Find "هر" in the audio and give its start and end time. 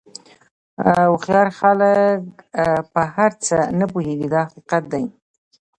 3.15-3.31